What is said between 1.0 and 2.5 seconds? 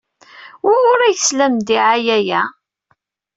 ay teslam ddiɛaya-a?